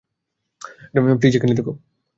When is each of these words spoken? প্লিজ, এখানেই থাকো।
প্লিজ, 1.19 1.33
এখানেই 1.37 1.57
থাকো। 1.59 1.73